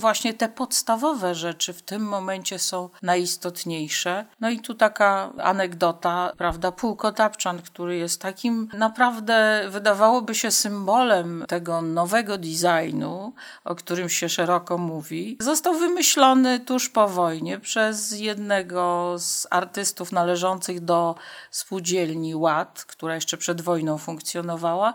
Właśnie 0.00 0.34
te 0.34 0.48
podstawowe 0.48 1.34
rzeczy 1.34 1.72
w 1.72 1.82
tym 1.82 2.02
momencie 2.02 2.58
są 2.58 2.88
najistotniejsze. 3.02 4.26
No 4.40 4.50
i 4.50 4.60
tu 4.60 4.74
taka 4.74 5.32
anegdota, 5.42 6.32
prawda, 6.36 6.72
półkotapczan, 6.72 7.62
który 7.62 7.96
jest 7.96 8.22
takim 8.22 8.68
naprawdę, 8.72 9.64
wydawałoby 9.68 10.34
się, 10.34 10.50
symbolem 10.50 11.44
tego 11.48 11.82
nowego 11.82 12.38
designu, 12.38 13.32
o 13.64 13.74
którym 13.74 14.08
się 14.08 14.28
szeroko 14.28 14.78
mówi, 14.78 15.36
został 15.40 15.74
wymyślony 15.74 16.60
tuż 16.60 16.88
po 16.88 17.08
wojnie 17.08 17.58
przez 17.58 18.20
jednego 18.20 19.14
z 19.18 19.46
artystów 19.50 20.12
należących 20.12 20.80
do 20.80 21.14
spółdzielni 21.50 22.34
Ład, 22.34 22.84
która 22.84 23.14
jeszcze 23.14 23.36
przed 23.36 23.60
wojną 23.60 23.98
funkcjonowała. 23.98 24.94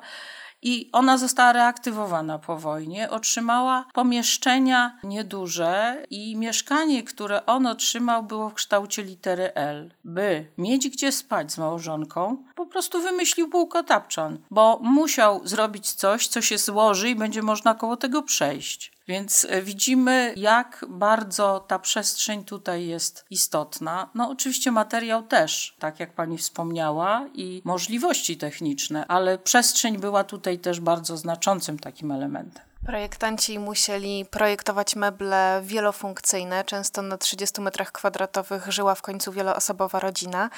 I 0.61 0.89
ona 0.92 1.17
została 1.17 1.53
reaktywowana 1.53 2.39
po 2.39 2.58
wojnie, 2.58 3.09
otrzymała 3.09 3.86
pomieszczenia 3.94 5.00
nieduże 5.03 6.06
i 6.09 6.38
mieszkanie, 6.38 7.03
które 7.03 7.45
on 7.45 7.67
otrzymał, 7.67 8.23
było 8.23 8.50
w 8.50 8.53
kształcie 8.53 9.03
litery 9.03 9.53
L. 9.53 9.94
By 10.03 10.52
mieć 10.58 10.89
gdzie 10.89 11.12
spać 11.12 11.52
z 11.52 11.58
małżonką, 11.58 12.44
po 12.56 12.66
prostu 12.66 13.02
wymyślił 13.02 13.50
półkotapczan, 13.50 14.38
bo 14.52 14.80
musiał 14.84 15.47
zrobić 15.47 15.92
coś, 15.92 16.28
co 16.28 16.42
się 16.42 16.58
złoży 16.58 17.09
i 17.09 17.16
będzie 17.16 17.42
można 17.42 17.75
koło 17.75 17.97
tego 17.97 18.23
przejść. 18.23 18.94
Więc 19.08 19.48
e, 19.50 19.61
widzimy, 19.61 20.34
jak 20.38 20.86
bardzo 20.89 21.66
ta 21.67 21.80
przestrzeń 21.80 22.44
tutaj 22.44 22.88
jest 22.88 23.25
istotna. 23.30 24.09
No, 24.16 24.30
oczywiście 24.30 24.72
materiał 24.72 25.23
też, 25.23 25.75
tak 25.80 26.00
jak 26.00 26.14
pani 26.14 26.38
wspomniała, 26.38 27.25
i 27.34 27.62
możliwości 27.66 28.38
techniczne, 28.38 29.08
ale 29.08 29.38
przestrzeń 29.38 29.97
była 29.97 30.23
tutaj 30.23 30.59
też 30.59 30.80
bardzo 30.80 31.17
znaczącym 31.17 31.80
takim 31.80 32.12
elementem. 32.12 32.64
Projektanci 32.86 33.59
musieli 33.59 34.25
projektować 34.25 34.95
meble 34.95 35.61
wielofunkcyjne. 35.64 36.64
Często 36.64 37.02
na 37.02 37.17
30 37.17 37.61
metrach 37.61 37.91
kwadratowych 37.91 38.72
żyła 38.72 38.95
w 38.95 39.02
końcu 39.02 39.31
wieloosobowa 39.31 40.00
rodzina. 40.00 40.50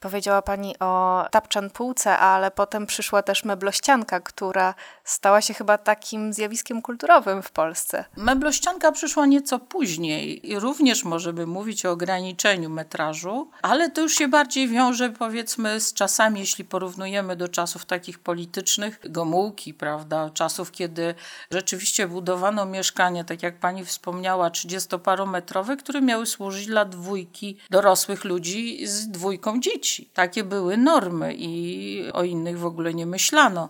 Powiedziała 0.00 0.42
Pani 0.42 0.78
o 0.78 1.24
tapczan 1.30 1.70
półce, 1.70 2.18
ale 2.18 2.50
potem 2.50 2.86
przyszła 2.86 3.22
też 3.22 3.44
meblościanka, 3.44 4.20
która 4.20 4.74
stała 5.04 5.40
się 5.40 5.54
chyba 5.54 5.78
takim 5.78 6.32
zjawiskiem 6.32 6.82
kulturowym 6.82 7.42
w 7.42 7.50
Polsce. 7.50 8.04
Meblościanka 8.16 8.92
przyszła 8.92 9.26
nieco 9.26 9.58
później 9.58 10.50
i 10.50 10.58
również 10.58 11.04
możemy 11.04 11.46
mówić 11.46 11.86
o 11.86 11.90
ograniczeniu 11.90 12.70
metrażu, 12.70 13.50
ale 13.62 13.90
to 13.90 14.00
już 14.00 14.14
się 14.14 14.28
bardziej 14.28 14.68
wiąże 14.68 15.10
powiedzmy 15.10 15.80
z 15.80 15.94
czasami, 15.94 16.40
jeśli 16.40 16.64
porównujemy 16.64 17.36
do 17.36 17.48
czasów 17.48 17.84
takich 17.84 18.18
politycznych, 18.18 19.00
Gomułki, 19.04 19.74
prawda, 19.74 20.30
czasów, 20.30 20.72
kiedy 20.72 21.14
rzeczywiście 21.50 21.71
rzeczywiście 21.72 22.08
budowano 22.08 22.66
mieszkania, 22.66 23.24
tak 23.24 23.42
jak 23.42 23.58
pani 23.58 23.84
wspomniała, 23.84 24.50
trzydziestoparometrowe, 24.50 25.76
które 25.76 26.00
miały 26.00 26.26
służyć 26.26 26.66
dla 26.66 26.84
dwójki 26.84 27.56
dorosłych 27.70 28.24
ludzi 28.24 28.86
z 28.86 29.08
dwójką 29.08 29.60
dzieci. 29.60 30.08
Takie 30.14 30.44
były 30.44 30.76
normy 30.76 31.34
i 31.36 32.04
o 32.12 32.22
innych 32.22 32.58
w 32.58 32.66
ogóle 32.66 32.94
nie 32.94 33.06
myślano. 33.06 33.68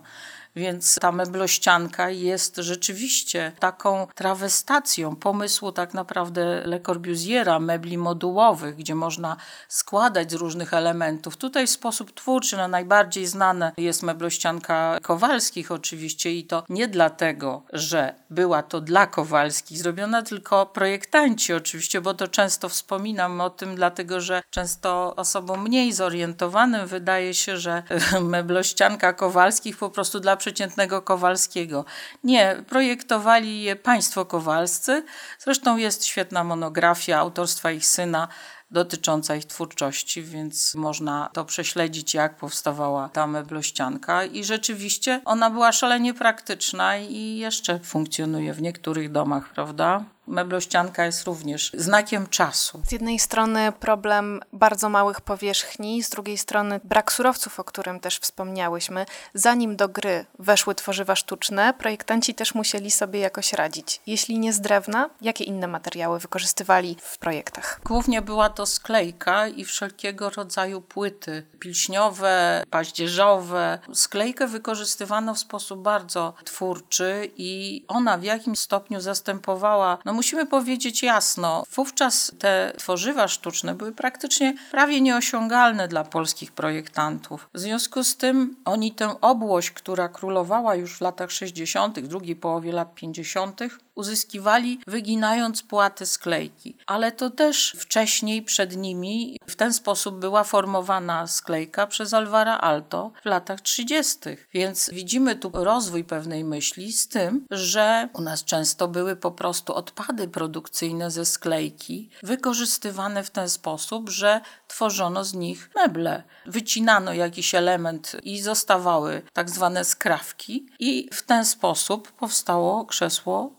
Więc 0.55 0.95
ta 1.01 1.11
meblościanka 1.11 2.09
jest 2.09 2.55
rzeczywiście 2.55 3.51
taką 3.59 4.07
trawestacją 4.15 5.15
pomysłu 5.15 5.71
tak 5.71 5.93
naprawdę 5.93 6.61
Le 6.65 6.79
Corbusiera, 6.79 7.59
mebli 7.59 7.97
modułowych, 7.97 8.75
gdzie 8.75 8.95
można 8.95 9.37
składać 9.67 10.31
z 10.31 10.33
różnych 10.33 10.73
elementów. 10.73 11.37
Tutaj 11.37 11.67
w 11.67 11.69
sposób 11.69 12.11
twórczy, 12.11 12.57
no 12.57 12.67
najbardziej 12.67 13.27
znane 13.27 13.71
jest 13.77 14.03
meblościanka 14.03 14.97
Kowalskich 15.01 15.71
oczywiście 15.71 16.31
i 16.31 16.43
to 16.43 16.63
nie 16.69 16.87
dlatego, 16.87 17.63
że 17.73 18.15
była 18.29 18.63
to 18.63 18.81
dla 18.81 19.07
Kowalskich 19.07 19.77
zrobiona, 19.77 20.21
tylko 20.21 20.65
projektanci 20.65 21.53
oczywiście, 21.53 22.01
bo 22.01 22.13
to 22.13 22.27
często 22.27 22.69
wspominam 22.69 23.41
o 23.41 23.49
tym, 23.49 23.75
dlatego 23.75 24.21
że 24.21 24.43
często 24.49 25.15
osobom 25.15 25.63
mniej 25.63 25.93
zorientowanym 25.93 26.87
wydaje 26.87 27.33
się, 27.33 27.57
że 27.57 27.83
meblościanka 28.21 29.13
Kowalskich 29.13 29.77
po 29.77 29.89
prostu 29.89 30.19
dla 30.19 30.35
przeciętnego 30.43 31.01
Kowalskiego. 31.01 31.85
Nie, 32.23 32.63
projektowali 32.67 33.61
je 33.61 33.75
państwo 33.75 34.25
kowalscy. 34.25 35.03
Zresztą 35.39 35.77
jest 35.77 36.05
świetna 36.05 36.43
monografia 36.43 37.19
autorstwa 37.19 37.71
ich 37.71 37.85
syna 37.85 38.27
dotycząca 38.71 39.35
ich 39.35 39.45
twórczości, 39.45 40.23
więc 40.23 40.75
można 40.75 41.29
to 41.33 41.45
prześledzić, 41.45 42.13
jak 42.13 42.37
powstawała 42.37 43.09
ta 43.09 43.27
meblościanka. 43.27 44.25
I 44.25 44.43
rzeczywiście 44.43 45.21
ona 45.25 45.49
była 45.49 45.71
szalenie 45.71 46.13
praktyczna 46.13 46.97
i 46.97 47.37
jeszcze 47.37 47.79
funkcjonuje 47.79 48.53
w 48.53 48.61
niektórych 48.61 49.11
domach, 49.11 49.49
prawda? 49.49 50.03
Meblościanka 50.27 51.05
jest 51.05 51.23
również 51.23 51.71
znakiem 51.73 52.27
czasu. 52.27 52.81
Z 52.87 52.91
jednej 52.91 53.19
strony 53.19 53.71
problem 53.79 54.41
bardzo 54.53 54.89
małych 54.89 55.21
powierzchni, 55.21 56.03
z 56.03 56.09
drugiej 56.09 56.37
strony 56.37 56.79
brak 56.83 57.11
surowców, 57.11 57.59
o 57.59 57.63
którym 57.63 57.99
też 57.99 58.19
wspomniałyśmy. 58.19 59.05
Zanim 59.33 59.75
do 59.75 59.89
gry 59.89 60.25
weszły 60.39 60.75
tworzywa 60.75 61.15
sztuczne, 61.15 61.73
projektanci 61.73 62.35
też 62.35 62.55
musieli 62.55 62.91
sobie 62.91 63.19
jakoś 63.19 63.53
radzić. 63.53 64.01
Jeśli 64.07 64.39
nie 64.39 64.53
z 64.53 64.61
drewna, 64.61 65.09
jakie 65.21 65.43
inne 65.43 65.67
materiały 65.67 66.19
wykorzystywali 66.19 66.97
w 67.01 67.17
projektach? 67.17 67.81
Głównie 67.85 68.21
była 68.21 68.49
to 68.49 68.65
sklejka 68.65 69.47
i 69.47 69.65
wszelkiego 69.65 70.29
rodzaju 70.29 70.81
płyty 70.81 71.45
pilśniowe, 71.59 72.63
paździerzowe. 72.69 73.79
Sklejkę 73.93 74.47
wykorzystywano 74.47 75.33
w 75.33 75.39
sposób 75.39 75.81
bardzo 75.81 76.33
twórczy 76.43 77.31
i 77.37 77.83
ona 77.87 78.17
w 78.17 78.23
jakimś 78.23 78.59
stopniu 78.59 79.01
zastępowała 79.01 79.97
no 80.05 80.12
musimy 80.13 80.45
powiedzieć 80.45 81.03
jasno, 81.03 81.63
wówczas 81.75 82.31
te 82.39 82.73
tworzywa 82.77 83.27
sztuczne 83.27 83.75
były 83.75 83.91
praktycznie 83.91 84.53
prawie 84.71 85.01
nieosiągalne 85.01 85.87
dla 85.87 86.03
polskich 86.03 86.51
projektantów. 86.51 87.49
W 87.53 87.59
związku 87.59 88.03
z 88.03 88.17
tym 88.17 88.55
oni 88.65 88.91
tę 88.91 89.21
obłość, 89.21 89.71
która 89.71 90.09
królowała 90.09 90.75
już 90.75 90.97
w 90.97 91.01
latach 91.01 91.31
60., 91.31 91.99
drugiej 91.99 92.35
połowie 92.35 92.71
lat 92.71 92.95
50., 92.95 93.59
uzyskiwali 93.95 94.79
wyginając 94.87 95.63
płaty 95.63 96.05
sklejki. 96.05 96.77
Ale 96.87 97.11
to 97.11 97.29
też 97.29 97.75
wcześniej 97.79 98.41
przed 98.41 98.77
nimi 98.77 99.37
w 99.53 99.55
ten 99.55 99.73
sposób 99.73 100.19
była 100.19 100.43
formowana 100.43 101.27
sklejka 101.27 101.87
przez 101.87 102.13
Alvara 102.13 102.57
Alto 102.57 103.11
w 103.23 103.25
latach 103.25 103.61
30. 103.61 104.19
Więc 104.53 104.89
widzimy 104.93 105.35
tu 105.35 105.51
rozwój 105.53 106.03
pewnej 106.03 106.43
myśli 106.43 106.93
z 106.93 107.07
tym, 107.07 107.45
że 107.51 108.09
u 108.13 108.21
nas 108.21 108.43
często 108.43 108.87
były 108.87 109.15
po 109.15 109.31
prostu 109.31 109.73
odpady 109.73 110.27
produkcyjne 110.27 111.11
ze 111.11 111.25
sklejki 111.25 112.09
wykorzystywane 112.23 113.23
w 113.23 113.29
ten 113.29 113.49
sposób, 113.49 114.09
że 114.09 114.41
tworzono 114.67 115.23
z 115.23 115.33
nich 115.33 115.69
meble. 115.75 116.23
Wycinano 116.45 117.13
jakiś 117.13 117.55
element 117.55 118.15
i 118.23 118.41
zostawały 118.41 119.21
tak 119.33 119.49
zwane 119.49 119.85
skrawki 119.85 120.67
i 120.79 121.09
w 121.13 121.21
ten 121.21 121.45
sposób 121.45 122.11
powstało 122.11 122.85
krzesło 122.85 123.55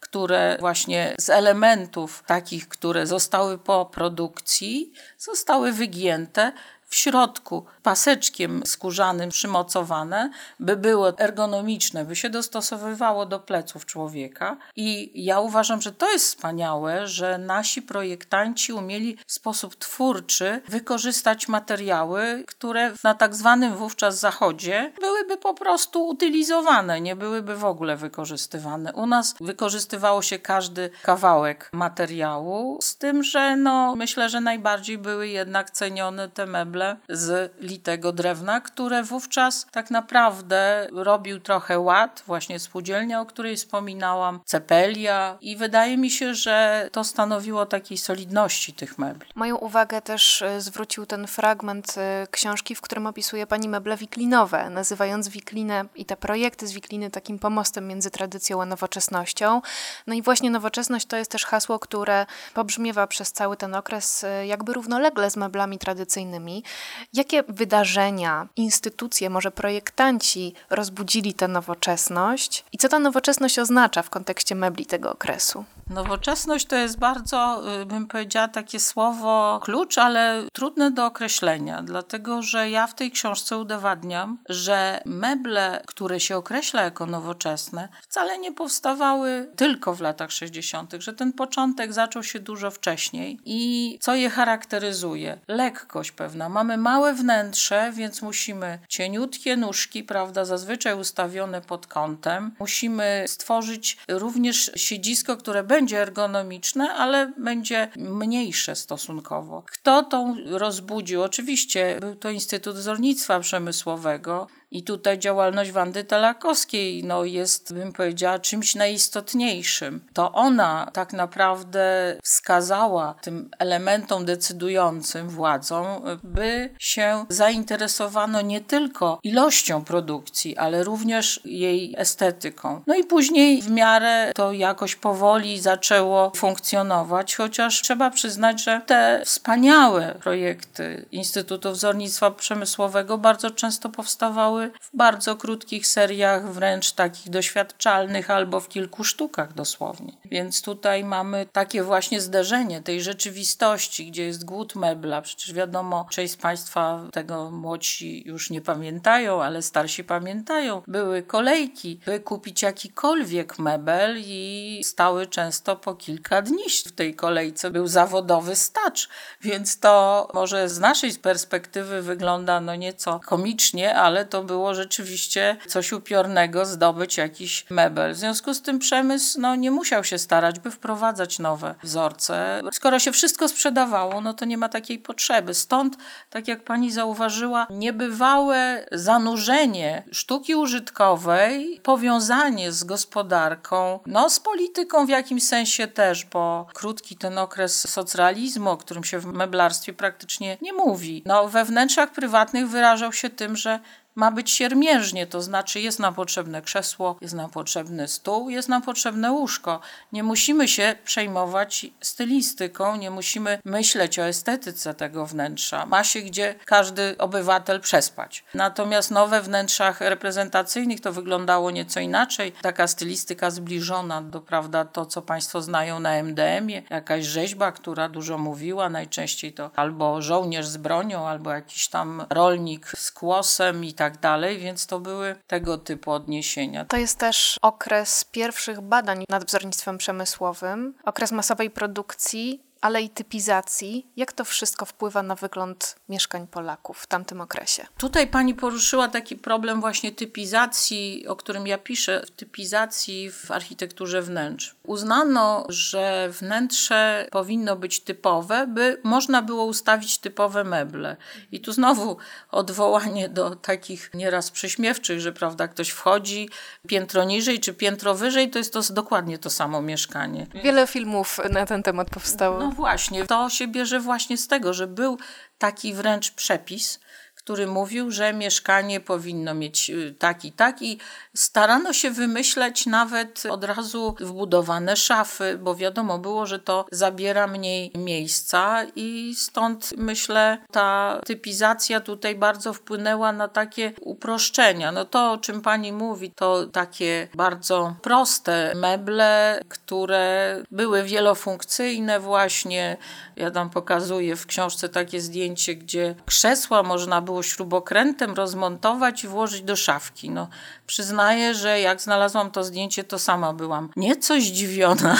które 0.00 0.56
właśnie 0.60 1.14
z 1.20 1.30
elementów 1.30 2.22
takich, 2.26 2.68
które 2.68 3.06
zostały 3.06 3.58
po 3.58 3.86
produkcji, 3.86 4.92
zostały 5.18 5.72
wygięte 5.72 6.52
w 6.92 6.96
środku 6.96 7.64
paseczkiem 7.82 8.62
skórzanym 8.66 9.30
przymocowane, 9.30 10.30
by 10.60 10.76
było 10.76 11.18
ergonomiczne, 11.18 12.04
by 12.04 12.16
się 12.16 12.30
dostosowywało 12.30 13.26
do 13.26 13.40
pleców 13.40 13.86
człowieka. 13.86 14.56
I 14.76 15.10
ja 15.24 15.40
uważam, 15.40 15.82
że 15.82 15.92
to 15.92 16.12
jest 16.12 16.24
wspaniałe, 16.24 17.06
że 17.08 17.38
nasi 17.38 17.82
projektanci 17.82 18.72
umieli 18.72 19.16
w 19.26 19.32
sposób 19.32 19.76
twórczy 19.76 20.60
wykorzystać 20.68 21.48
materiały, 21.48 22.44
które 22.46 22.92
na 23.04 23.14
tak 23.14 23.34
zwanym 23.34 23.76
wówczas 23.76 24.18
zachodzie 24.18 24.92
byłyby 25.00 25.36
po 25.36 25.54
prostu 25.54 26.06
utylizowane, 26.06 27.00
nie 27.00 27.16
byłyby 27.16 27.56
w 27.56 27.64
ogóle 27.64 27.96
wykorzystywane. 27.96 28.92
U 28.92 29.06
nas 29.06 29.34
wykorzystywało 29.40 30.22
się 30.22 30.38
każdy 30.38 30.90
kawałek 31.02 31.70
materiału, 31.72 32.78
z 32.82 32.96
tym, 32.96 33.22
że 33.22 33.56
no, 33.56 33.94
myślę, 33.96 34.28
że 34.28 34.40
najbardziej 34.40 34.98
były 34.98 35.28
jednak 35.28 35.70
cenione 35.70 36.28
te 36.28 36.46
meble 36.46 36.81
z 37.08 37.52
litego 37.60 38.12
drewna, 38.12 38.60
które 38.60 39.02
wówczas 39.02 39.66
tak 39.70 39.90
naprawdę 39.90 40.88
robił 40.92 41.40
trochę 41.40 41.78
ład, 41.78 42.22
właśnie 42.26 42.58
spółdzielnia, 42.58 43.20
o 43.20 43.26
której 43.26 43.56
wspominałam, 43.56 44.40
cepelia 44.44 45.38
i 45.40 45.56
wydaje 45.56 45.96
mi 45.96 46.10
się, 46.10 46.34
że 46.34 46.88
to 46.92 47.04
stanowiło 47.04 47.66
takiej 47.66 47.98
solidności 47.98 48.72
tych 48.72 48.98
mebli. 48.98 49.30
Moją 49.34 49.56
uwagę 49.56 50.02
też 50.02 50.42
e, 50.42 50.60
zwrócił 50.60 51.06
ten 51.06 51.26
fragment 51.26 51.94
e, 51.98 52.26
książki, 52.30 52.74
w 52.74 52.80
którym 52.80 53.06
opisuje 53.06 53.46
pani 53.46 53.68
meble 53.68 53.96
wiklinowe, 53.96 54.70
nazywając 54.70 55.28
wiklinę 55.28 55.84
i 55.94 56.04
te 56.04 56.16
projekty 56.16 56.66
z 56.66 56.72
wikliny 56.72 57.10
takim 57.10 57.38
pomostem 57.38 57.88
między 57.88 58.10
tradycją 58.10 58.62
a 58.62 58.66
nowoczesnością. 58.66 59.62
No 60.06 60.14
i 60.14 60.22
właśnie 60.22 60.50
nowoczesność 60.50 61.06
to 61.06 61.16
jest 61.16 61.30
też 61.30 61.44
hasło, 61.44 61.78
które 61.78 62.26
pobrzmiewa 62.54 63.06
przez 63.06 63.32
cały 63.32 63.56
ten 63.56 63.74
okres 63.74 64.24
e, 64.24 64.46
jakby 64.46 64.72
równolegle 64.72 65.30
z 65.30 65.36
meblami 65.36 65.78
tradycyjnymi. 65.78 66.64
Jakie 67.12 67.42
wydarzenia, 67.48 68.48
instytucje, 68.56 69.30
może 69.30 69.50
projektanci 69.50 70.54
rozbudzili 70.70 71.34
tę 71.34 71.48
nowoczesność 71.48 72.64
i 72.72 72.78
co 72.78 72.88
ta 72.88 72.98
nowoczesność 72.98 73.58
oznacza 73.58 74.02
w 74.02 74.10
kontekście 74.10 74.54
mebli 74.54 74.86
tego 74.86 75.12
okresu? 75.12 75.64
Nowoczesność 75.92 76.66
to 76.66 76.76
jest 76.76 76.98
bardzo, 76.98 77.62
y, 77.82 77.86
bym 77.86 78.06
powiedziała, 78.06 78.48
takie 78.48 78.80
słowo 78.80 79.60
klucz, 79.62 79.98
ale 79.98 80.42
trudne 80.52 80.90
do 80.90 81.06
określenia, 81.06 81.82
dlatego 81.82 82.42
że 82.42 82.70
ja 82.70 82.86
w 82.86 82.94
tej 82.94 83.10
książce 83.10 83.58
udowadniam, 83.58 84.38
że 84.48 85.02
meble, 85.04 85.82
które 85.86 86.20
się 86.20 86.36
określa 86.36 86.82
jako 86.82 87.06
nowoczesne, 87.06 87.88
wcale 88.02 88.38
nie 88.38 88.52
powstawały 88.52 89.50
tylko 89.56 89.94
w 89.94 90.00
latach 90.00 90.32
60., 90.32 90.92
że 90.98 91.12
ten 91.12 91.32
początek 91.32 91.92
zaczął 91.92 92.22
się 92.22 92.40
dużo 92.40 92.70
wcześniej 92.70 93.38
i 93.44 93.98
co 94.00 94.14
je 94.14 94.30
charakteryzuje? 94.30 95.38
Lekkość 95.48 96.12
pewna. 96.12 96.48
Mamy 96.48 96.76
małe 96.76 97.14
wnętrze, 97.14 97.92
więc 97.94 98.22
musimy 98.22 98.78
cieniutkie 98.88 99.56
nóżki, 99.56 100.04
prawda, 100.04 100.44
zazwyczaj 100.44 100.94
ustawione 100.94 101.60
pod 101.60 101.86
kątem. 101.86 102.54
Musimy 102.58 103.24
stworzyć 103.26 103.98
również 104.08 104.70
siedzisko, 104.76 105.36
które 105.36 105.62
będzie 105.62 105.81
ergonomiczne, 105.98 106.94
ale 106.94 107.32
będzie 107.38 107.88
mniejsze 107.96 108.76
stosunkowo. 108.76 109.62
Kto 109.66 110.02
to 110.02 110.34
rozbudził? 110.46 111.22
Oczywiście 111.22 111.96
był 112.00 112.14
to 112.14 112.30
Instytut 112.30 112.76
Wzornictwa 112.76 113.40
Przemysłowego, 113.40 114.46
i 114.72 114.82
tutaj 114.82 115.18
działalność 115.18 115.70
Wandy 115.70 116.04
Telakowskiej 116.04 117.04
no, 117.04 117.24
jest, 117.24 117.74
bym 117.74 117.92
powiedziała, 117.92 118.38
czymś 118.38 118.74
najistotniejszym. 118.74 120.00
To 120.12 120.32
ona 120.32 120.90
tak 120.92 121.12
naprawdę 121.12 122.16
wskazała 122.22 123.14
tym 123.22 123.50
elementom 123.58 124.24
decydującym 124.24 125.28
władzom, 125.28 125.86
by 126.22 126.70
się 126.78 127.24
zainteresowano 127.28 128.40
nie 128.40 128.60
tylko 128.60 129.18
ilością 129.22 129.84
produkcji, 129.84 130.56
ale 130.56 130.84
również 130.84 131.40
jej 131.44 131.94
estetyką. 131.98 132.82
No 132.86 132.94
i 132.94 133.04
później 133.04 133.62
w 133.62 133.70
miarę 133.70 134.32
to 134.34 134.52
jakoś 134.52 134.96
powoli 134.96 135.60
zaczęło 135.60 136.32
funkcjonować, 136.36 137.36
chociaż 137.36 137.82
trzeba 137.82 138.10
przyznać, 138.10 138.64
że 138.64 138.80
te 138.86 139.22
wspaniałe 139.24 140.14
projekty 140.22 141.06
Instytutu 141.12 141.72
Wzornictwa 141.72 142.30
Przemysłowego 142.30 143.18
bardzo 143.18 143.50
często 143.50 143.88
powstawały 143.88 144.61
w 144.80 144.96
bardzo 144.96 145.36
krótkich 145.36 145.86
seriach, 145.86 146.52
wręcz 146.52 146.92
takich 146.92 147.30
doświadczalnych, 147.30 148.30
albo 148.30 148.60
w 148.60 148.68
kilku 148.68 149.04
sztukach 149.04 149.52
dosłownie. 149.52 150.12
Więc 150.24 150.62
tutaj 150.62 151.04
mamy 151.04 151.46
takie 151.52 151.82
właśnie 151.82 152.20
zderzenie 152.20 152.82
tej 152.82 153.02
rzeczywistości, 153.02 154.10
gdzie 154.10 154.24
jest 154.24 154.44
głód 154.44 154.74
mebla. 154.74 155.22
Przecież 155.22 155.52
wiadomo, 155.52 156.06
część 156.10 156.32
z 156.32 156.36
Państwa 156.36 157.00
tego 157.12 157.50
młodsi 157.50 158.22
już 158.26 158.50
nie 158.50 158.60
pamiętają, 158.60 159.42
ale 159.42 159.62
starsi 159.62 160.04
pamiętają. 160.04 160.82
Były 160.86 161.22
kolejki, 161.22 162.00
by 162.06 162.20
kupić 162.20 162.62
jakikolwiek 162.62 163.58
mebel 163.58 164.16
i 164.18 164.80
stały 164.84 165.26
często 165.26 165.76
po 165.76 165.94
kilka 165.94 166.42
dni 166.42 166.64
w 166.86 166.92
tej 166.92 167.14
kolejce. 167.14 167.70
Był 167.70 167.86
zawodowy 167.86 168.56
stacz, 168.56 169.08
więc 169.40 169.78
to 169.78 170.28
może 170.34 170.68
z 170.68 170.78
naszej 170.78 171.14
perspektywy 171.14 172.02
wygląda 172.02 172.60
no 172.60 172.76
nieco 172.76 173.20
komicznie, 173.26 173.96
ale 173.96 174.24
to 174.24 174.42
było 174.52 174.74
rzeczywiście 174.74 175.56
coś 175.66 175.92
upiornego 175.92 176.66
zdobyć 176.66 177.16
jakiś 177.16 177.66
mebel. 177.70 178.14
W 178.14 178.16
związku 178.16 178.54
z 178.54 178.62
tym 178.62 178.78
przemysł 178.78 179.40
no, 179.40 179.56
nie 179.56 179.70
musiał 179.70 180.04
się 180.04 180.18
starać, 180.18 180.58
by 180.58 180.70
wprowadzać 180.70 181.38
nowe 181.38 181.74
wzorce. 181.82 182.60
Skoro 182.72 182.98
się 182.98 183.12
wszystko 183.12 183.48
sprzedawało, 183.48 184.20
no 184.20 184.34
to 184.34 184.44
nie 184.44 184.58
ma 184.58 184.68
takiej 184.68 184.98
potrzeby. 184.98 185.54
Stąd, 185.54 185.96
tak 186.30 186.48
jak 186.48 186.64
pani 186.64 186.92
zauważyła, 186.92 187.66
niebywałe 187.70 188.86
zanurzenie 188.92 190.02
sztuki 190.12 190.54
użytkowej, 190.54 191.80
powiązanie 191.82 192.72
z 192.72 192.84
gospodarką, 192.84 194.00
no 194.06 194.30
z 194.30 194.40
polityką 194.40 195.06
w 195.06 195.08
jakimś 195.08 195.42
sensie 195.42 195.86
też, 195.86 196.24
bo 196.24 196.66
krótki 196.74 197.16
ten 197.16 197.38
okres 197.38 197.88
socrealizmu, 197.88 198.70
o 198.70 198.76
którym 198.76 199.04
się 199.04 199.18
w 199.18 199.26
meblarstwie 199.26 199.92
praktycznie 199.92 200.58
nie 200.62 200.72
mówi. 200.72 201.22
No, 201.26 201.48
we 201.48 201.64
wnętrzach 201.64 202.12
prywatnych 202.12 202.68
wyrażał 202.68 203.12
się 203.12 203.30
tym, 203.30 203.56
że 203.56 203.80
ma 204.14 204.30
być 204.30 204.50
siermiężnie, 204.50 205.26
to 205.26 205.42
znaczy 205.42 205.80
jest 205.80 205.98
nam 205.98 206.14
potrzebne 206.14 206.62
krzesło, 206.62 207.16
jest 207.20 207.34
nam 207.34 207.50
potrzebny 207.50 208.08
stół, 208.08 208.50
jest 208.50 208.68
nam 208.68 208.82
potrzebne 208.82 209.32
łóżko. 209.32 209.80
Nie 210.12 210.22
musimy 210.22 210.68
się 210.68 210.94
przejmować 211.04 211.86
stylistyką, 212.00 212.96
nie 212.96 213.10
musimy 213.10 213.58
myśleć 213.64 214.18
o 214.18 214.22
estetyce 214.22 214.94
tego 214.94 215.26
wnętrza. 215.26 215.86
Ma 215.86 216.04
się 216.04 216.20
gdzie 216.20 216.54
każdy 216.64 217.18
obywatel 217.18 217.80
przespać. 217.80 218.44
Natomiast 218.54 219.10
no, 219.10 219.28
we 219.28 219.42
wnętrzach 219.42 220.00
reprezentacyjnych 220.00 221.00
to 221.00 221.12
wyglądało 221.12 221.70
nieco 221.70 222.00
inaczej. 222.00 222.52
Taka 222.62 222.86
stylistyka 222.86 223.50
zbliżona 223.50 224.22
do 224.22 224.40
prawda, 224.40 224.84
to, 224.84 225.06
co 225.06 225.22
Państwo 225.22 225.62
znają 225.62 226.00
na 226.00 226.22
MDM-ie, 226.22 226.82
jakaś 226.90 227.24
rzeźba, 227.24 227.72
która 227.72 228.08
dużo 228.08 228.38
mówiła, 228.38 228.88
najczęściej 228.88 229.52
to 229.52 229.70
albo 229.76 230.22
żołnierz 230.22 230.66
z 230.66 230.76
bronią, 230.76 231.28
albo 231.28 231.50
jakiś 231.50 231.88
tam 231.88 232.24
rolnik 232.30 232.92
z 232.96 233.12
kłosem 233.12 233.84
i 233.84 233.92
tak 233.92 234.01
dalej, 234.10 234.58
więc 234.58 234.86
to 234.86 235.00
były 235.00 235.36
tego 235.46 235.78
typu 235.78 236.10
odniesienia. 236.10 236.84
To 236.84 236.96
jest 236.96 237.18
też 237.18 237.58
okres 237.62 238.24
pierwszych 238.24 238.80
badań 238.80 239.24
nad 239.28 239.44
wzornictwem 239.44 239.98
przemysłowym, 239.98 240.94
okres 241.04 241.32
masowej 241.32 241.70
produkcji, 241.70 242.62
ale 242.82 243.02
i 243.02 243.10
typizacji. 243.10 244.06
Jak 244.16 244.32
to 244.32 244.44
wszystko 244.44 244.86
wpływa 244.86 245.22
na 245.22 245.34
wygląd 245.34 245.96
mieszkań 246.08 246.46
Polaków 246.46 246.98
w 246.98 247.06
tamtym 247.06 247.40
okresie? 247.40 247.86
Tutaj 247.98 248.26
pani 248.26 248.54
poruszyła 248.54 249.08
taki 249.08 249.36
problem 249.36 249.80
właśnie 249.80 250.12
typizacji, 250.12 251.26
o 251.28 251.36
którym 251.36 251.66
ja 251.66 251.78
piszę, 251.78 252.24
typizacji 252.36 253.30
w 253.30 253.50
architekturze 253.50 254.22
wnętrz. 254.22 254.74
Uznano, 254.82 255.66
że 255.68 256.28
wnętrze 256.30 257.28
powinno 257.30 257.76
być 257.76 258.00
typowe, 258.00 258.66
by 258.66 259.00
można 259.02 259.42
było 259.42 259.64
ustawić 259.64 260.18
typowe 260.18 260.64
meble. 260.64 261.16
I 261.52 261.60
tu 261.60 261.72
znowu 261.72 262.16
odwołanie 262.50 263.28
do 263.28 263.56
takich 263.56 264.10
nieraz 264.14 264.50
prześmiewczych, 264.50 265.20
że 265.20 265.32
prawda, 265.32 265.68
ktoś 265.68 265.88
wchodzi 265.88 266.48
piętro 266.88 267.24
niżej 267.24 267.60
czy 267.60 267.74
piętro 267.74 268.14
wyżej, 268.14 268.50
to 268.50 268.58
jest 268.58 268.72
to 268.72 268.80
dokładnie 268.90 269.38
to 269.38 269.50
samo 269.50 269.82
mieszkanie. 269.82 270.46
Wiele 270.64 270.86
filmów 270.86 271.40
na 271.50 271.66
ten 271.66 271.82
temat 271.82 272.10
powstało. 272.10 272.58
No 272.58 272.71
właśnie, 272.74 273.26
to 273.26 273.50
się 273.50 273.68
bierze 273.68 274.00
właśnie 274.00 274.36
z 274.36 274.48
tego, 274.48 274.74
że 274.74 274.86
był 274.86 275.18
taki 275.58 275.94
wręcz 275.94 276.30
przepis, 276.30 277.00
który 277.44 277.66
mówił, 277.66 278.10
że 278.10 278.32
mieszkanie 278.32 279.00
powinno 279.00 279.54
mieć 279.54 279.90
y, 279.90 280.14
taki, 280.18 280.52
tak 280.52 280.82
i 280.82 280.98
starano 281.34 281.92
się 281.92 282.10
wymyśleć 282.10 282.86
nawet 282.86 283.42
od 283.50 283.64
razu 283.64 284.14
wbudowane 284.20 284.96
szafy, 284.96 285.58
bo 285.58 285.74
wiadomo 285.74 286.18
było, 286.18 286.46
że 286.46 286.58
to 286.58 286.86
zabiera 286.92 287.46
mniej 287.46 287.92
miejsca 287.94 288.86
i 288.96 289.34
stąd 289.36 289.90
myślę 289.96 290.58
ta 290.70 291.20
typizacja 291.26 292.00
tutaj 292.00 292.34
bardzo 292.34 292.72
wpłynęła 292.72 293.32
na 293.32 293.48
takie 293.48 293.92
uproszczenia. 294.00 294.92
No 294.92 295.04
to, 295.04 295.32
o 295.32 295.38
czym 295.38 295.60
pani 295.60 295.92
mówi, 295.92 296.32
to 296.36 296.66
takie 296.66 297.28
bardzo 297.34 297.94
proste 298.02 298.72
meble, 298.74 299.60
które 299.68 300.56
były 300.70 301.02
wielofunkcyjne 301.02 302.20
właśnie. 302.20 302.96
Ja 303.36 303.50
tam 303.50 303.70
pokazuję 303.70 304.36
w 304.36 304.46
książce 304.46 304.88
takie 304.88 305.20
zdjęcie, 305.20 305.74
gdzie 305.74 306.14
krzesła 306.26 306.82
można 306.82 307.20
było 307.20 307.31
śrubokrętem 307.42 308.34
rozmontować 308.34 309.24
i 309.24 309.28
włożyć 309.28 309.62
do 309.62 309.76
szafki. 309.76 310.30
No, 310.30 310.48
przyznaję, 310.92 311.54
że 311.54 311.80
jak 311.80 312.00
znalazłam 312.00 312.50
to 312.50 312.64
zdjęcie, 312.64 313.04
to 313.04 313.18
sama 313.18 313.52
byłam 313.52 313.88
nieco 313.96 314.34
zdziwiona, 314.40 315.16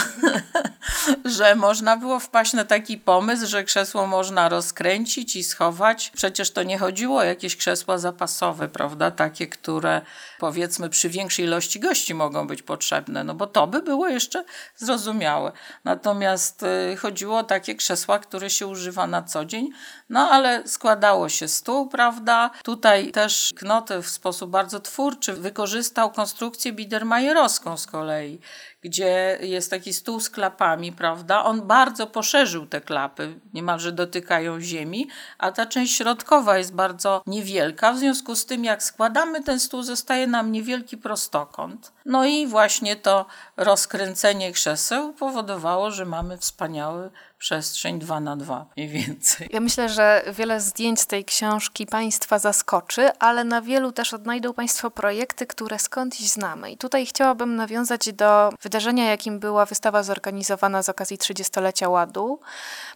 że 1.37 1.55
można 1.55 1.97
było 1.97 2.19
wpaść 2.19 2.53
na 2.53 2.63
taki 2.63 2.97
pomysł, 2.97 3.47
że 3.47 3.63
krzesło 3.63 4.07
można 4.07 4.49
rozkręcić 4.49 5.35
i 5.35 5.43
schować. 5.43 6.11
Przecież 6.15 6.51
to 6.51 6.63
nie 6.63 6.77
chodziło 6.77 7.19
o 7.19 7.23
jakieś 7.23 7.55
krzesła 7.55 7.97
zapasowe, 7.97 8.67
prawda? 8.67 9.11
Takie, 9.11 9.47
które 9.47 10.01
powiedzmy 10.39 10.89
przy 10.89 11.09
większej 11.09 11.45
ilości 11.45 11.79
gości 11.79 12.13
mogą 12.13 12.47
być 12.47 12.61
potrzebne, 12.61 13.23
no 13.23 13.33
bo 13.33 13.47
to 13.47 13.67
by 13.67 13.81
było 13.81 14.07
jeszcze 14.07 14.43
zrozumiałe. 14.75 15.51
Natomiast 15.83 16.63
y, 16.63 16.97
chodziło 16.97 17.37
o 17.37 17.43
takie 17.43 17.75
krzesła, 17.75 18.19
które 18.19 18.49
się 18.49 18.67
używa 18.67 19.07
na 19.07 19.23
co 19.23 19.45
dzień, 19.45 19.69
no 20.09 20.29
ale 20.29 20.67
składało 20.67 21.29
się 21.29 21.47
stół, 21.47 21.87
prawda? 21.87 22.49
Tutaj 22.63 23.11
też 23.11 23.53
Knote 23.55 24.01
w 24.01 24.09
sposób 24.09 24.49
bardzo 24.49 24.79
twórczy 24.79 25.33
wykorzystał 25.33 25.62
konstrukcję 26.09 26.73
biedermajerowską 26.73 27.77
z 27.77 27.87
kolei, 27.87 28.39
gdzie 28.83 29.37
jest 29.41 29.69
taki 29.69 29.93
stół 29.93 30.19
z 30.19 30.29
klapami, 30.29 30.91
prawda? 30.91 31.43
On 31.43 31.61
bardzo 31.61 32.07
poszerzył 32.07 32.65
te 32.65 32.81
klapy, 32.81 33.39
niemalże 33.53 33.91
dotykają 33.91 34.61
ziemi, 34.61 35.07
a 35.37 35.51
ta 35.51 35.65
część 35.65 35.97
środkowa 35.97 36.57
jest 36.57 36.75
bardzo 36.75 37.23
niewielka. 37.27 37.93
W 37.93 37.97
związku 37.97 38.35
z 38.35 38.45
tym, 38.45 38.63
jak 38.63 38.83
składamy 38.83 39.43
ten 39.43 39.59
stół, 39.59 39.83
zostaje 39.83 40.27
nam 40.27 40.51
niewielki 40.51 40.97
prostokąt. 40.97 41.91
No 42.05 42.25
i 42.25 42.47
właśnie 42.47 42.95
to 42.95 43.25
rozkręcenie 43.57 44.51
krzeseł 44.51 45.13
powodowało, 45.13 45.91
że 45.91 46.05
mamy 46.05 46.37
wspaniały 46.37 47.09
przestrzeń 47.43 47.99
2 47.99 48.19
na 48.19 48.35
2 48.35 48.65
mniej 48.77 48.89
więcej. 48.89 49.49
Ja 49.51 49.59
myślę, 49.59 49.89
że 49.89 50.23
wiele 50.33 50.61
zdjęć 50.61 50.99
z 50.99 51.07
tej 51.07 51.25
książki 51.25 51.85
Państwa 51.85 52.39
zaskoczy, 52.39 53.09
ale 53.19 53.43
na 53.43 53.61
wielu 53.61 53.91
też 53.91 54.13
odnajdą 54.13 54.53
Państwo 54.53 54.91
projekty, 54.91 55.47
które 55.47 55.79
skądś 55.79 56.19
znamy. 56.19 56.71
I 56.71 56.77
tutaj 56.77 57.05
chciałabym 57.05 57.55
nawiązać 57.55 58.13
do 58.13 58.49
wydarzenia, 58.73 59.09
jakim 59.09 59.39
była 59.39 59.65
wystawa 59.65 60.03
zorganizowana 60.03 60.83
z 60.83 60.89
okazji 60.89 61.17
30-lecia 61.17 61.89
Ładu, 61.89 62.39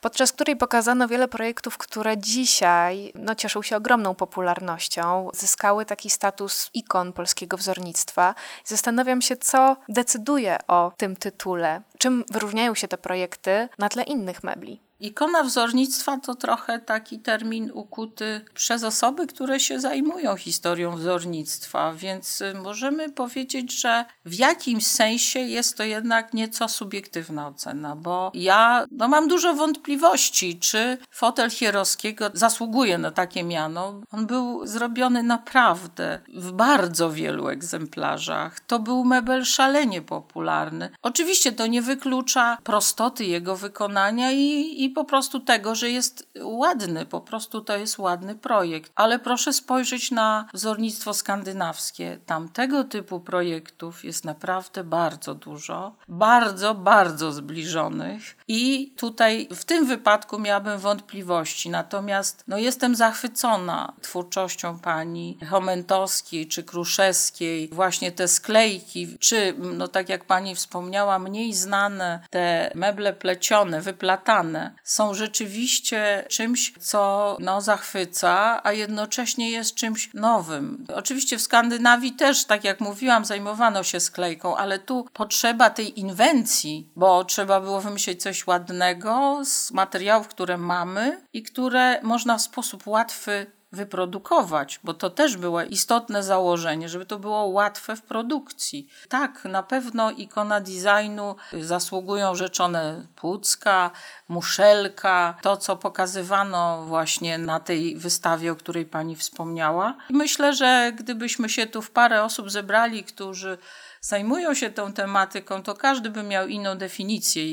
podczas 0.02 0.32
której 0.32 0.56
pokazano 0.56 1.08
wiele 1.08 1.28
projektów, 1.28 1.78
które 1.78 2.18
dzisiaj 2.18 3.12
no, 3.16 3.36
cieszą 3.36 3.62
się 3.62 3.78
ogromną 3.78 4.16
popularnością, 4.16 5.30
zyskały 5.34 5.86
taki 5.86 6.10
status 6.10 6.70
ikon 6.74 7.14
polskiego 7.14 7.58
wzornictwa. 7.58 8.36
Zastanawiam 8.66 9.22
się, 9.22 9.36
co 9.36 9.78
decyduje 9.90 10.58
o 10.68 10.92
tym 10.98 11.16
tytule. 11.16 11.82
Czym 11.98 12.24
wyróżniają 12.32 12.76
się 12.76 12.88
te 12.88 12.98
projekty 12.98 13.70
na 13.78 13.90
tle 13.90 14.04
innych 14.04 14.44
mebli? 14.44 14.87
Ikona 15.00 15.44
wzornictwa 15.44 16.18
to 16.18 16.36
trochę 16.36 16.80
taki 16.80 17.20
termin 17.20 17.72
ukuty 17.74 18.46
przez 18.54 18.84
osoby, 18.84 19.28
które 19.28 19.60
się 19.60 19.80
zajmują 19.80 20.36
historią 20.36 20.96
wzornictwa, 20.96 21.94
więc 21.94 22.42
y, 22.42 22.54
możemy 22.54 23.10
powiedzieć, 23.10 23.82
że 23.82 24.06
w 24.26 24.34
jakimś 24.34 24.88
sensie 24.88 25.40
jest 25.40 25.78
to 25.78 25.84
jednak 25.84 26.34
nieco 26.34 26.70
subiektywna 26.70 27.48
ocena, 27.48 27.96
bo 27.96 28.32
ja 28.34 28.86
no, 28.92 29.08
mam 29.08 29.28
dużo 29.28 29.54
wątpliwości, 29.54 30.60
czy 30.60 30.98
fotel 31.12 31.50
Hierowskiego 31.50 32.30
zasługuje 32.34 32.98
na 32.98 33.12
takie 33.12 33.44
miano. 33.44 34.02
On 34.12 34.26
był 34.28 34.68
zrobiony 34.68 35.24
naprawdę 35.24 36.20
w 36.28 36.52
bardzo 36.52 37.12
wielu 37.12 37.48
egzemplarzach. 37.48 38.60
To 38.60 38.80
był 38.80 39.06
mebel 39.06 39.46
szalenie 39.46 40.02
popularny. 40.02 40.90
Oczywiście 41.02 41.52
to 41.52 41.68
nie 41.68 41.82
wyklucza 41.82 42.58
prostoty 42.64 43.26
jego 43.26 43.56
wykonania 43.56 44.32
i, 44.32 44.76
i 44.84 44.87
i 44.88 44.90
po 44.90 45.06
prostu 45.06 45.40
tego, 45.40 45.76
że 45.76 45.90
jest 45.90 46.28
ładny, 46.44 47.06
po 47.06 47.22
prostu 47.22 47.62
to 47.62 47.78
jest 47.78 48.00
ładny 48.00 48.36
projekt. 48.36 48.92
Ale 48.96 49.20
proszę 49.20 49.54
spojrzeć 49.54 50.12
na 50.12 50.48
wzornictwo 50.54 51.14
skandynawskie. 51.14 52.20
Tam 52.26 52.50
tego 52.50 52.84
typu 52.84 53.20
projektów 53.20 54.04
jest 54.06 54.26
naprawdę 54.26 54.84
bardzo 54.84 55.36
dużo, 55.36 55.96
bardzo, 56.08 56.76
bardzo 56.76 57.32
zbliżonych 57.32 58.38
i 58.48 58.94
tutaj 58.98 59.48
w 59.56 59.66
tym 59.66 59.86
wypadku 59.86 60.40
miałabym 60.40 60.80
wątpliwości. 60.80 61.70
Natomiast 61.70 62.44
no, 62.48 62.58
jestem 62.58 62.96
zachwycona 62.96 63.94
twórczością 64.02 64.80
pani 64.80 65.38
Chomentowskiej 65.50 66.48
czy 66.48 66.64
Kruszewskiej, 66.64 67.70
właśnie 67.72 68.12
te 68.12 68.28
sklejki, 68.28 69.18
czy 69.20 69.54
no 69.58 69.88
tak 69.88 70.10
jak 70.10 70.26
pani 70.26 70.56
wspomniała, 70.56 71.20
mniej 71.20 71.54
znane 71.54 72.20
te 72.30 72.72
meble 72.76 73.14
plecione, 73.14 73.82
wyplatane, 73.82 74.74
są 74.84 75.14
rzeczywiście 75.14 76.26
czymś, 76.30 76.74
co 76.80 77.38
no, 77.40 77.62
zachwyca, 77.62 78.62
a 78.64 78.74
jednocześnie 78.74 79.52
jest 79.52 79.76
czymś 79.76 80.14
nowym. 80.14 80.86
Oczywiście 80.96 81.38
w 81.38 81.42
Skandynawii 81.42 82.12
też, 82.12 82.46
tak 82.46 82.64
jak 82.64 82.80
mówiłam, 82.80 83.26
zajmowano 83.26 83.84
się 83.84 84.00
sklejką, 84.00 84.58
ale 84.58 84.80
tu 84.80 85.06
potrzeba 85.14 85.70
tej 85.70 86.00
inwencji, 86.00 86.90
bo 86.96 87.26
trzeba 87.26 87.62
było 87.62 87.82
wymyślić 87.82 88.24
coś 88.24 88.48
ładnego 88.48 89.42
z 89.46 89.72
materiałów, 89.72 90.28
które 90.28 90.58
mamy 90.58 91.22
i 91.34 91.44
które 91.44 92.02
można 92.04 92.38
w 92.38 92.42
sposób 92.42 92.88
łatwy 92.88 93.57
wyprodukować, 93.78 94.80
bo 94.84 94.94
to 94.94 95.10
też 95.10 95.38
było 95.38 95.62
istotne 95.62 96.24
założenie, 96.24 96.90
żeby 96.90 97.06
to 97.06 97.20
było 97.20 97.46
łatwe 97.46 97.96
w 97.96 98.02
produkcji. 98.02 98.88
Tak, 99.10 99.46
na 99.46 99.64
pewno 99.64 100.12
ikona 100.12 100.62
designu 100.62 101.36
zasługują 101.62 102.36
rzeczone 102.36 103.06
Płucka, 103.16 103.92
Muszelka, 104.30 105.38
to 105.42 105.58
co 105.58 105.76
pokazywano 105.76 106.86
właśnie 106.86 107.38
na 107.38 107.60
tej 107.60 107.96
wystawie, 107.96 108.52
o 108.52 108.56
której 108.56 108.86
pani 108.86 109.16
wspomniała. 109.16 109.96
myślę, 110.10 110.54
że 110.54 110.92
gdybyśmy 110.96 111.50
się 111.50 111.68
tu 111.68 111.82
w 111.82 111.92
parę 111.92 112.24
osób 112.24 112.52
zebrali, 112.52 113.04
którzy 113.04 113.58
zajmują 114.02 114.54
się 114.54 114.70
tą 114.70 114.94
tematyką, 114.94 115.64
to 115.64 115.74
każdy 115.74 116.10
by 116.10 116.24
miał 116.24 116.48
inną 116.48 116.78
definicję 116.78 117.44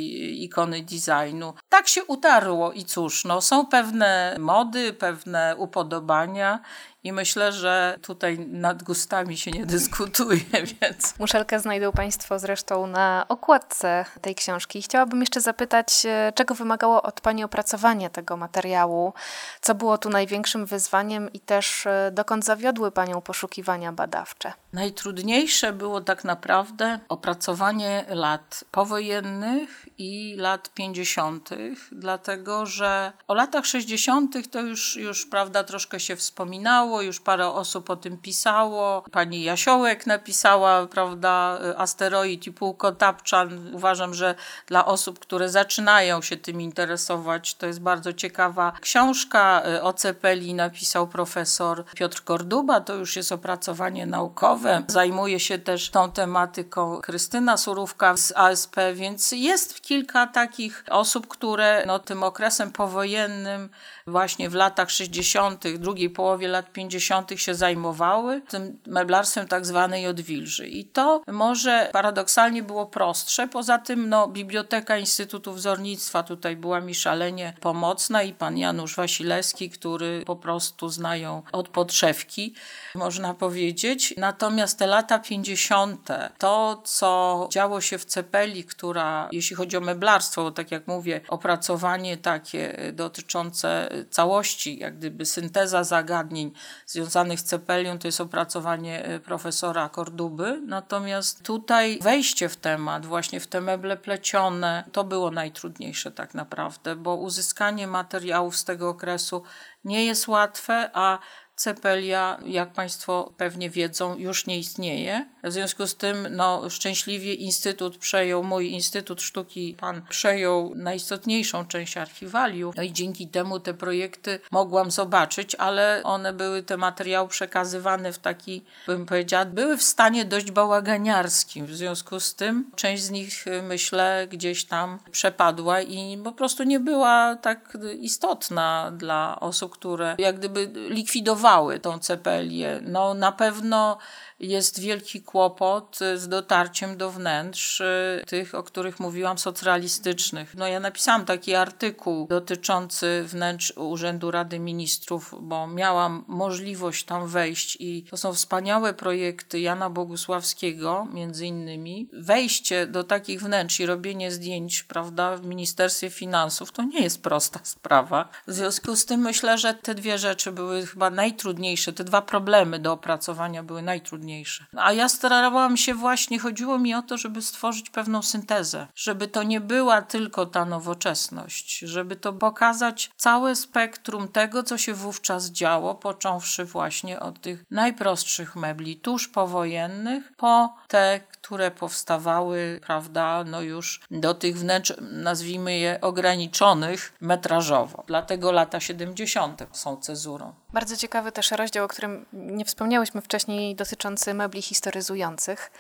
ikony 0.45 0.83
designu. 0.83 1.55
Tak 1.69 1.89
się 1.89 2.05
utarło 2.05 2.73
i 2.73 2.85
cóż, 2.85 3.25
no, 3.25 3.41
są 3.41 3.67
pewne 3.67 4.37
mody, 4.39 4.93
pewne 4.93 5.57
upodobania 5.57 6.61
i 7.05 7.13
myślę, 7.13 7.53
że 7.53 7.99
tutaj 8.03 8.39
nad 8.39 8.83
gustami 8.83 9.37
się 9.37 9.51
nie 9.51 9.67
dyskutuje, 9.77 10.41
więc... 10.51 11.19
Muszelkę 11.19 11.61
znajdą 11.61 11.93
Państwo 11.93 12.39
zresztą 12.39 12.87
na 12.87 13.27
okładce 13.29 14.05
tej 14.21 14.35
książki. 14.35 14.83
Chciałabym 14.83 15.21
jeszcze 15.21 15.41
zapytać, 15.41 16.07
e, 16.07 16.33
czego 16.35 16.55
wymagało 16.55 17.03
od 17.03 17.21
Pani 17.21 17.45
opracowanie 17.45 18.11
tego 18.11 18.37
materiału? 18.37 19.13
Co 19.61 19.75
było 19.75 19.99
tu 19.99 20.11
największym 20.11 20.67
wyzwaniem 20.67 21.33
i 21.33 21.41
też 21.41 21.87
e, 21.87 22.11
dokąd 22.13 22.45
zawiodły 22.45 22.91
Panią 22.91 23.21
poszukiwania 23.21 23.93
badawcze? 23.93 24.53
Najtrudniejsze 24.73 25.73
było 25.73 26.01
tak 26.01 26.25
naprawdę 26.25 26.99
opracowanie 27.09 28.05
lat 28.09 28.65
powojennych 28.71 29.87
i 29.99 30.35
lat 30.39 30.75
50., 30.75 31.51
dlatego 31.93 32.67
że 32.67 33.13
o 33.29 33.35
latach 33.35 33.67
60. 33.67 34.51
to 34.51 34.61
już, 34.61 34.97
już 34.97 35.27
prawda, 35.27 35.65
troszkę 35.65 36.01
się 36.01 36.17
wspominało, 36.17 36.94
już 37.03 37.21
parę 37.21 37.49
osób 37.49 37.91
o 37.91 37.97
tym 37.97 38.19
pisało. 38.19 39.05
Pani 39.13 39.43
Jasiołek 39.43 40.07
napisała, 40.07 40.87
prawda, 40.87 41.59
asteroid 41.77 42.47
i 42.47 42.53
półkotapczan. 42.53 43.75
Uważam, 43.75 44.15
że 44.15 44.35
dla 44.67 44.87
osób, 44.87 45.19
które 45.19 45.49
zaczynają 45.49 46.23
się 46.23 46.37
tym 46.37 46.61
interesować, 46.61 47.55
to 47.55 47.67
jest 47.67 47.81
bardzo 47.81 48.13
ciekawa 48.13 48.73
książka. 48.81 49.63
O 49.83 49.93
Cepeli 49.93 50.55
napisał 50.55 51.09
profesor 51.09 51.85
Piotr 51.95 52.25
Korduba, 52.25 52.81
to 52.81 52.95
już 52.95 53.17
jest 53.17 53.33
opracowanie 53.33 54.07
naukowe. 54.07 54.83
Zajmuje 54.89 55.41
się 55.41 55.59
też 55.59 55.91
tą 55.91 56.13
tematyką 56.13 57.01
Krystyna 57.01 57.57
Surówka 57.57 58.17
z 58.17 58.33
ASP, 58.37 58.77
więc 58.95 59.33
jest 59.33 59.81
kilka 59.81 60.27
takich 60.27 60.85
osób, 60.91 61.29
które 61.29 61.85
no, 61.87 61.99
tym 61.99 62.23
okresem 62.23 62.73
powojennym, 62.73 63.71
właśnie 64.07 64.51
w 64.51 64.55
latach 64.55 64.91
60., 64.91 65.69
drugiej 65.79 66.11
połowie 66.11 66.49
lat 66.49 66.73
50., 66.73 67.05
50. 67.05 67.41
się 67.41 67.55
zajmowały 67.55 68.41
tym 68.41 68.79
meblarstwem 68.87 69.49
tak 69.49 69.67
zwanej 69.67 70.07
odwilży. 70.07 70.69
I 70.69 70.85
to 70.85 71.23
może 71.27 71.89
paradoksalnie 71.93 72.63
było 72.63 72.87
prostsze. 72.87 73.49
Poza 73.49 73.79
tym 73.79 74.09
no, 74.09 74.29
Biblioteka 74.29 74.99
Instytutu 74.99 75.53
Wzornictwa 75.53 76.23
tutaj 76.23 76.57
była 76.57 76.81
mi 76.81 76.95
szalenie 76.95 77.55
pomocna 77.61 78.23
i 78.23 78.33
pan 78.33 78.59
Janusz 78.59 78.97
Wasilewski, 78.97 79.71
który 79.71 80.23
po 80.27 80.37
prostu 80.37 80.89
znają 80.89 81.43
od 81.53 81.69
podszewki, 81.69 82.55
można 82.95 83.35
powiedzieć. 83.35 84.15
Natomiast 84.17 84.79
te 84.79 84.87
lata 84.87 85.19
50., 85.19 86.09
to 86.39 86.83
co 86.85 87.49
działo 87.53 87.81
się 87.81 87.99
w 87.99 88.05
Cepeli, 88.05 88.65
która, 88.65 89.29
jeśli 89.33 89.57
chodzi 89.57 89.77
o 89.77 89.81
meblarstwo, 89.81 90.51
tak 90.51 90.71
jak 90.71 90.87
mówię, 90.87 91.21
opracowanie 91.29 92.17
takie 92.17 92.93
dotyczące 92.93 93.89
całości, 94.11 94.79
jak 94.79 94.99
gdyby 94.99 95.27
synteza 95.27 95.85
zagadnień 95.85 96.53
związanych 96.87 97.41
z 97.41 97.45
Cepelią, 97.45 97.99
to 97.99 98.09
jest 98.09 98.21
opracowanie 98.21 99.05
e, 99.05 99.21
profesora 99.21 99.89
Korduby. 99.89 100.61
Natomiast 100.67 101.43
tutaj 101.43 101.99
wejście 102.03 102.49
w 102.49 102.57
temat, 102.57 103.07
właśnie 103.07 103.41
w 103.41 103.47
te 103.47 103.61
meble 103.61 103.97
plecione, 103.97 104.85
to 104.93 105.05
było 105.05 105.31
najtrudniejsze 105.31 106.11
tak 106.11 106.35
naprawdę, 106.35 106.97
bo 106.97 107.17
uzyskanie 107.17 107.87
materiałów 107.87 108.57
z 108.57 108.65
tego 108.65 108.89
okresu 108.89 109.43
nie 109.85 110.05
jest 110.05 110.29
łatwe, 110.29 110.91
a 110.95 111.19
Cepelia, 111.57 112.39
jak 112.47 112.73
Państwo 112.73 113.33
pewnie 113.37 113.71
wiedzą, 113.71 114.19
już 114.19 114.47
nie 114.47 114.59
istnieje. 114.59 115.27
W 115.45 115.53
związku 115.53 115.87
z 115.87 115.97
tym, 115.97 116.29
no, 116.31 116.71
szczęśliwie 116.71 117.35
Instytut 117.35 117.99
przejął, 117.99 118.45
mój 118.45 118.71
Instytut 118.71 119.23
Sztuki 119.23 119.77
Pan 119.81 120.03
przejął 120.09 120.73
najistotniejszą 120.75 121.67
część 121.67 121.97
archiwaliów. 121.97 122.77
No 122.77 122.83
i 122.83 122.93
dzięki 122.93 123.29
temu 123.29 123.61
te 123.61 123.75
projekty 123.75 124.41
mogłam 124.51 124.91
zobaczyć, 124.91 125.55
ale 125.55 126.01
one 126.05 126.33
były, 126.33 126.63
te 126.63 126.77
materiały 126.77 127.29
przekazywane 127.29 128.13
w 128.13 128.19
taki, 128.19 128.65
bym 128.87 129.07
powiedziała, 129.07 129.45
były 129.45 129.77
w 129.77 129.83
stanie 129.83 130.25
dość 130.25 130.51
bałaganiarskim. 130.51 131.67
W 131.67 131.77
związku 131.77 132.21
z 132.21 132.35
tym 132.35 132.71
część 132.77 133.03
z 133.03 133.11
nich, 133.11 133.45
myślę, 133.63 134.27
gdzieś 134.31 134.65
tam 134.65 134.99
przepadła 135.11 135.81
i 135.81 136.19
po 136.25 136.33
prostu 136.33 136.63
nie 136.63 136.81
była 136.81 137.37
tak 137.37 137.79
istotna 138.01 138.93
dla 138.97 139.41
osób, 139.41 139.73
które 139.73 140.17
jak 140.19 140.39
gdyby 140.39 140.71
likwidowały 140.89 141.44
tą 141.83 141.99
cepelię. 141.99 142.81
No 142.83 143.15
na 143.15 143.33
pewno 143.33 143.99
jest 144.41 144.81
wielki 144.81 145.23
kłopot 145.23 145.99
z 146.15 146.29
dotarciem 146.29 146.97
do 146.97 147.11
wnętrz 147.11 147.81
y, 147.81 148.23
tych, 148.27 148.55
o 148.55 148.63
których 148.63 149.01
mówiłam, 149.01 149.39
socrealistycznych. 149.39 150.55
No 150.55 150.67
ja 150.67 150.81
napisałam 150.81 151.25
taki 151.25 151.55
artykuł 151.55 152.27
dotyczący 152.27 153.25
wnętrz 153.27 153.73
Urzędu 153.77 154.31
Rady 154.31 154.59
Ministrów, 154.59 155.35
bo 155.41 155.67
miałam 155.67 156.25
możliwość 156.29 157.05
tam 157.05 157.29
wejść 157.29 157.77
i 157.81 158.05
to 158.11 158.17
są 158.17 158.33
wspaniałe 158.33 158.95
projekty 158.95 159.61
Jana 159.61 159.91
Bogusławskiego, 159.91 161.07
między 161.13 161.47
innymi. 161.47 162.09
Wejście 162.13 162.87
do 162.87 163.05
takich 163.05 163.41
wnętrz 163.41 163.81
i 163.81 163.87
robienie 163.87 164.31
zdjęć, 164.31 164.83
prawda, 164.83 165.37
w 165.37 165.47
Ministerstwie 165.47 166.11
Finansów 166.11 166.73
to 166.73 166.83
nie 166.83 167.01
jest 167.01 167.23
prosta 167.23 167.61
sprawa. 167.63 168.29
W 168.47 168.53
związku 168.53 168.97
z 168.97 169.05
tym 169.05 169.21
myślę, 169.21 169.59
że 169.59 169.75
te 169.75 169.95
dwie 169.95 170.19
rzeczy 170.19 170.53
były 170.53 170.87
chyba 170.87 171.11
najtrudniejsze, 171.35 171.93
te 171.93 172.05
dwa 172.05 172.23
problemy 172.23 172.79
do 172.79 172.93
opracowania 172.93 173.63
były 173.63 173.83
najtrudniejsze 173.83 174.65
a 174.77 174.93
ja 174.93 175.09
starałam 175.09 175.77
się 175.77 175.95
właśnie, 175.95 176.39
chodziło 176.39 176.79
mi 176.79 176.95
o 176.95 177.03
to, 177.03 177.19
żeby 177.19 177.43
stworzyć 177.43 177.91
pewną 177.91 178.23
syntezę, 178.23 178.87
żeby 178.95 179.29
to 179.29 179.43
nie 179.43 179.61
była 179.61 180.03
tylko 180.03 180.47
ta 180.47 180.65
nowoczesność, 180.65 181.79
żeby 181.79 182.17
to 182.17 182.33
pokazać 182.33 183.11
całe 183.17 183.57
spektrum 183.57 184.29
tego, 184.29 184.63
co 184.63 184.79
się 184.79 184.95
wówczas 184.95 185.51
działo, 185.51 185.95
począwszy 185.95 186.65
właśnie 186.65 187.21
od 187.21 187.41
tych 187.41 187.65
najprostszych 187.71 188.57
mebli 188.57 188.97
tuż 188.97 189.29
powojennych, 189.29 190.33
po 190.37 190.75
te, 190.89 191.21
które 191.33 191.71
powstawały, 191.71 192.81
prawda, 192.87 193.45
no 193.45 193.61
już 193.63 194.01
do 194.11 194.35
tych 194.35 194.59
wnętrz, 194.59 194.93
nazwijmy 195.01 195.79
je 195.79 195.99
ograniczonych 196.01 197.13
metrażowo. 197.21 198.05
Dlatego 198.07 198.53
lata 198.53 198.81
70. 198.81 199.67
są 199.73 199.97
cezurą. 199.97 200.55
Bardzo 200.73 200.97
ciekawy 201.25 201.33
też 201.33 201.51
rozdział, 201.51 201.85
o 201.85 201.89
którym 201.89 202.27
nie 202.33 202.65
wspomniałyśmy 202.65 203.21
wcześniej, 203.21 203.75
dotyczący 203.75 204.35
mebli 204.35 204.63
historyzujących. 204.63 205.71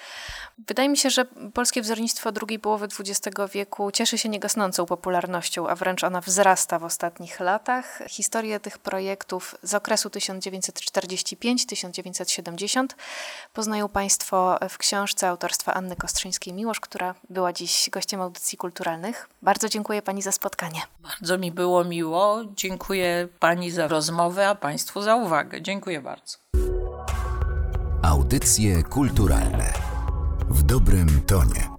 Wydaje 0.69 0.89
mi 0.89 0.97
się, 0.97 1.11
że 1.11 1.25
polskie 1.55 1.83
wzornictwo 1.83 2.33
drugiej 2.33 2.59
połowy 2.59 2.87
XX 2.87 3.37
wieku 3.53 3.91
cieszy 3.91 4.19
się 4.19 4.29
niegasnącą 4.29 4.87
popularnością, 4.87 5.69
a 5.69 5.75
wręcz 5.75 6.05
ona 6.05 6.21
wzrasta 6.21 6.79
w 6.79 6.85
ostatnich 6.85 7.41
latach. 7.41 8.03
Historię 8.09 8.61
tych 8.61 8.79
projektów 8.79 9.55
z 9.63 9.75
okresu 9.75 10.09
1945-1970 10.09 12.87
poznają 13.53 13.89
Państwo 13.89 14.59
w 14.69 14.79
książce 14.79 15.29
autorstwa 15.29 15.75
Anny 15.75 15.97
Kostrzyńskiej-Miłosz, 15.97 16.81
która 16.81 17.15
była 17.31 17.53
dziś 17.53 17.91
gościem 17.91 18.21
audycji 18.21 18.59
kulturalnych. 18.59 19.29
Bardzo 19.43 19.69
dziękuję 19.69 20.03
Pani 20.03 20.23
za 20.23 20.33
spotkanie. 20.33 20.81
Bardzo 21.03 21.39
mi 21.39 21.53
było 21.53 21.85
miło. 21.85 22.41
Dziękuję 22.57 23.29
Pani 23.41 23.71
za 23.71 23.89
rozmowę, 23.89 24.49
a 24.49 24.55
Państwu 24.55 25.03
za 25.03 25.17
uwagę. 25.35 25.63
Dziękuję 25.63 26.01
bardzo. 26.01 26.39
Audycje 28.03 28.83
kulturalne 28.83 29.73
w 30.49 30.63
dobrym 30.63 31.21
tonie. 31.27 31.74